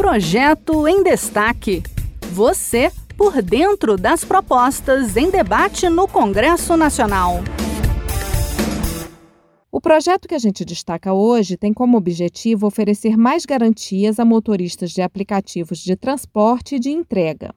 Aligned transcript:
Projeto 0.00 0.88
em 0.88 1.02
Destaque. 1.02 1.82
Você 2.32 2.90
por 3.18 3.42
dentro 3.42 3.98
das 3.98 4.24
propostas 4.24 5.14
em 5.14 5.30
debate 5.30 5.90
no 5.90 6.08
Congresso 6.08 6.74
Nacional. 6.74 7.40
O 9.70 9.78
projeto 9.78 10.26
que 10.26 10.34
a 10.34 10.38
gente 10.38 10.64
destaca 10.64 11.12
hoje 11.12 11.58
tem 11.58 11.74
como 11.74 11.98
objetivo 11.98 12.66
oferecer 12.66 13.14
mais 13.14 13.44
garantias 13.44 14.18
a 14.18 14.24
motoristas 14.24 14.90
de 14.90 15.02
aplicativos 15.02 15.80
de 15.80 15.94
transporte 15.94 16.76
e 16.76 16.80
de 16.80 16.88
entrega. 16.88 17.54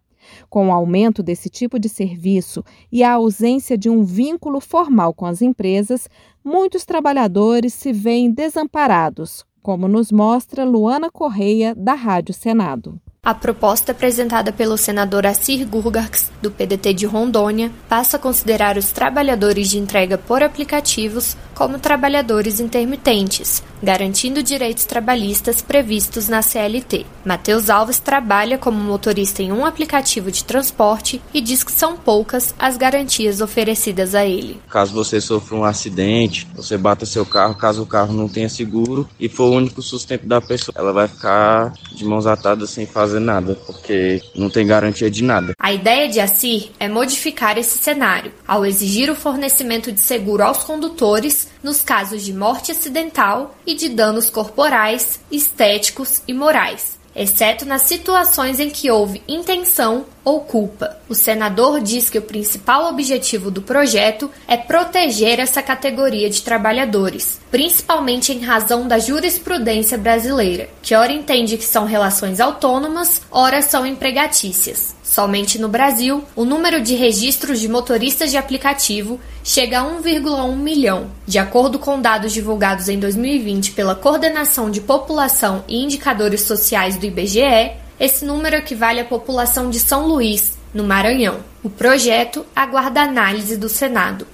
Com 0.49 0.67
o 0.67 0.73
aumento 0.73 1.23
desse 1.23 1.49
tipo 1.49 1.79
de 1.79 1.87
serviço 1.87 2.61
e 2.91 3.05
a 3.05 3.13
ausência 3.13 3.77
de 3.77 3.89
um 3.89 4.03
vínculo 4.03 4.59
formal 4.59 5.13
com 5.13 5.25
as 5.25 5.41
empresas, 5.41 6.09
muitos 6.43 6.83
trabalhadores 6.83 7.73
se 7.73 7.93
veem 7.93 8.29
desamparados, 8.29 9.45
como 9.63 9.87
nos 9.87 10.11
mostra 10.11 10.65
Luana 10.65 11.09
Correia, 11.09 11.73
da 11.73 11.95
Rádio 11.95 12.33
Senado. 12.33 12.99
A 13.25 13.33
proposta 13.33 13.93
apresentada 13.93 14.51
pelo 14.51 14.77
senador 14.77 15.25
Assir 15.25 15.65
Gurgax, 15.65 16.29
do 16.41 16.51
PDT 16.51 16.93
de 16.93 17.05
Rondônia, 17.05 17.71
passa 17.87 18.17
a 18.17 18.19
considerar 18.19 18.77
os 18.77 18.91
trabalhadores 18.91 19.69
de 19.69 19.77
entrega 19.77 20.17
por 20.17 20.43
aplicativos 20.43 21.37
como 21.55 21.79
trabalhadores 21.79 22.59
intermitentes, 22.59 23.63
garantindo 23.81 24.43
direitos 24.43 24.83
trabalhistas 24.83 25.61
previstos 25.61 26.27
na 26.27 26.41
CLT. 26.41 27.05
Matheus 27.23 27.69
Alves 27.69 27.97
trabalha 27.97 28.57
como 28.57 28.77
motorista 28.77 29.41
em 29.41 29.53
um 29.53 29.65
aplicativo 29.65 30.29
de 30.29 30.43
transporte 30.43 31.21
e 31.33 31.39
diz 31.39 31.63
que 31.63 31.71
são 31.71 31.95
poucas 31.95 32.53
as 32.59 32.75
garantias 32.75 33.39
oferecidas 33.39 34.15
a 34.15 34.25
ele. 34.25 34.59
Caso 34.69 34.93
você 34.93 35.21
sofra 35.21 35.55
um 35.55 35.63
acidente, 35.63 36.45
você 36.53 36.77
bata 36.77 37.05
seu 37.05 37.25
carro, 37.25 37.55
caso 37.55 37.83
o 37.83 37.85
carro 37.85 38.11
não 38.11 38.27
tenha 38.27 38.49
seguro 38.49 39.07
e 39.17 39.29
for 39.29 39.45
o 39.45 39.55
único 39.55 39.81
sustento 39.81 40.27
da 40.27 40.41
pessoa, 40.41 40.75
ela 40.75 40.91
vai 40.91 41.07
ficar 41.07 41.71
de 41.95 42.03
mãos 42.03 42.27
atadas 42.27 42.69
sem 42.71 42.85
fazer 42.85 43.12
nada, 43.19 43.55
porque 43.65 44.21
não 44.35 44.49
tem 44.49 44.65
garantia 44.65 45.09
de 45.09 45.23
nada. 45.23 45.53
A 45.57 45.73
ideia 45.73 46.09
de 46.09 46.19
Assir 46.19 46.71
é 46.79 46.87
modificar 46.87 47.57
esse 47.57 47.77
cenário, 47.77 48.31
ao 48.47 48.65
exigir 48.65 49.09
o 49.09 49.15
fornecimento 49.15 49.91
de 49.91 49.99
seguro 49.99 50.43
aos 50.43 50.63
condutores 50.63 51.47
nos 51.61 51.81
casos 51.81 52.23
de 52.23 52.33
morte 52.33 52.71
acidental 52.71 53.55
e 53.65 53.75
de 53.75 53.89
danos 53.89 54.29
corporais, 54.29 55.19
estéticos 55.31 56.21
e 56.27 56.33
morais, 56.33 56.97
exceto 57.15 57.65
nas 57.65 57.83
situações 57.83 58.59
em 58.59 58.69
que 58.69 58.89
houve 58.89 59.21
intenção 59.27 60.05
ou 60.23 60.41
culpa. 60.41 60.97
O 61.09 61.15
senador 61.15 61.81
diz 61.81 62.09
que 62.09 62.17
o 62.17 62.21
principal 62.21 62.89
objetivo 62.89 63.51
do 63.51 63.61
projeto 63.61 64.31
é 64.47 64.55
proteger 64.55 65.39
essa 65.39 65.61
categoria 65.61 66.29
de 66.29 66.41
trabalhadores, 66.41 67.39
principalmente 67.51 68.31
em 68.31 68.39
razão 68.39 68.87
da 68.87 68.99
jurisprudência 68.99 69.97
brasileira, 69.97 70.69
que 70.81 70.95
ora 70.95 71.11
entende 71.11 71.57
que 71.57 71.65
são 71.65 71.85
relações 71.85 72.39
autônomas, 72.39 73.21
ora 73.29 73.61
são 73.61 73.85
empregatícias. 73.85 74.95
Somente 75.03 75.59
no 75.59 75.69
Brasil, 75.69 76.23
o 76.35 76.43
número 76.43 76.81
de 76.81 76.95
registros 76.95 77.59
de 77.59 77.67
motoristas 77.67 78.31
de 78.31 78.37
aplicativo 78.37 79.19
chega 79.43 79.81
a 79.81 79.83
1,1 79.83 80.55
milhão. 80.55 81.11
De 81.27 81.37
acordo 81.37 81.77
com 81.77 82.01
dados 82.01 82.33
divulgados 82.33 82.89
em 82.89 82.97
2020 82.97 83.73
pela 83.73 83.93
Coordenação 83.93 84.71
de 84.71 84.81
População 84.81 85.63
e 85.67 85.83
Indicadores 85.83 86.41
Sociais 86.41 86.97
do 86.97 87.05
IBGE, 87.05 87.73
esse 87.99 88.25
número 88.25 88.55
equivale 88.55 88.99
à 88.99 89.05
população 89.05 89.69
de 89.69 89.79
São 89.79 90.07
Luís, 90.07 90.57
no 90.73 90.83
Maranhão. 90.83 91.39
O 91.63 91.69
projeto 91.69 92.45
aguarda 92.55 93.01
análise 93.01 93.55
do 93.55 93.69
Senado. 93.69 94.27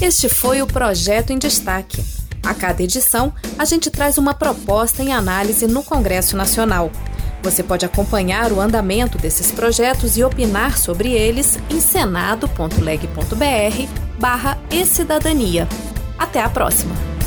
Este 0.00 0.28
foi 0.28 0.62
o 0.62 0.66
projeto 0.66 1.32
em 1.32 1.38
destaque. 1.38 2.04
A 2.44 2.54
cada 2.54 2.82
edição, 2.82 3.32
a 3.58 3.64
gente 3.64 3.90
traz 3.90 4.16
uma 4.16 4.32
proposta 4.32 5.02
em 5.02 5.12
análise 5.12 5.66
no 5.66 5.82
Congresso 5.82 6.36
Nacional. 6.36 6.90
Você 7.42 7.62
pode 7.62 7.84
acompanhar 7.84 8.52
o 8.52 8.60
andamento 8.60 9.18
desses 9.18 9.50
projetos 9.50 10.16
e 10.16 10.24
opinar 10.24 10.78
sobre 10.78 11.12
eles 11.12 11.58
em 11.70 11.80
senado.leg.br 11.80 12.48
barra 14.18 14.58
e 14.70 14.84
cidadania. 14.84 15.68
Até 16.18 16.42
a 16.42 16.48
próxima! 16.48 17.17